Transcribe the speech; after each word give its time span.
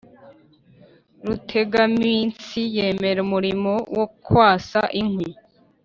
rutegaminsi 1.25 2.59
yemera 2.75 3.19
umurimo 3.25 3.73
wo 3.97 4.05
kwasa 4.23 4.81
inkwi 5.01 5.29